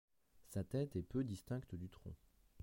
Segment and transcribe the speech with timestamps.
[0.47, 2.15] Sa tête est peu distincte du tronc.